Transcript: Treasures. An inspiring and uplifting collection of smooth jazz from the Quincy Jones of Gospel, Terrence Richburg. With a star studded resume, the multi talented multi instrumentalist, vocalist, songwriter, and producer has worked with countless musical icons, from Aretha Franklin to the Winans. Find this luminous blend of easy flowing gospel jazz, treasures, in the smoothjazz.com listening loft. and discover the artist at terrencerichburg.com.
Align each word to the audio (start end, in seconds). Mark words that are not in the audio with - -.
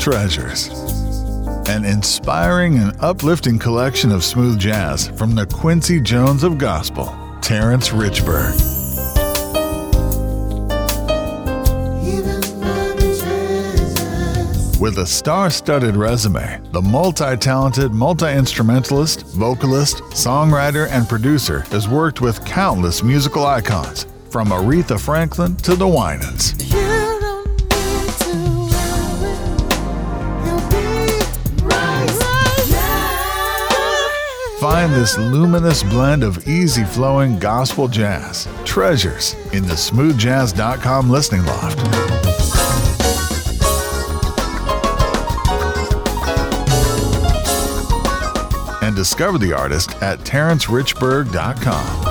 Treasures. 0.00 0.68
An 1.68 1.84
inspiring 1.84 2.78
and 2.78 2.96
uplifting 3.00 3.58
collection 3.58 4.10
of 4.10 4.24
smooth 4.24 4.58
jazz 4.58 5.08
from 5.08 5.34
the 5.34 5.44
Quincy 5.44 6.00
Jones 6.00 6.42
of 6.42 6.56
Gospel, 6.56 7.14
Terrence 7.42 7.90
Richburg. 7.90 8.58
With 14.80 14.96
a 14.96 15.06
star 15.06 15.50
studded 15.50 15.96
resume, 15.96 16.62
the 16.72 16.80
multi 16.80 17.36
talented 17.36 17.92
multi 17.92 18.32
instrumentalist, 18.32 19.26
vocalist, 19.26 19.98
songwriter, 20.14 20.88
and 20.88 21.06
producer 21.06 21.60
has 21.72 21.86
worked 21.88 22.22
with 22.22 22.42
countless 22.46 23.02
musical 23.02 23.44
icons, 23.44 24.06
from 24.30 24.48
Aretha 24.48 24.98
Franklin 24.98 25.56
to 25.56 25.76
the 25.76 25.86
Winans. 25.86 26.79
Find 34.60 34.92
this 34.92 35.16
luminous 35.16 35.82
blend 35.82 36.22
of 36.22 36.46
easy 36.46 36.84
flowing 36.84 37.38
gospel 37.38 37.88
jazz, 37.88 38.46
treasures, 38.66 39.32
in 39.54 39.66
the 39.66 39.72
smoothjazz.com 39.72 41.08
listening 41.08 41.46
loft. 41.46 41.78
and 48.82 48.94
discover 48.94 49.38
the 49.38 49.52
artist 49.52 49.90
at 50.02 50.18
terrencerichburg.com. 50.20 52.09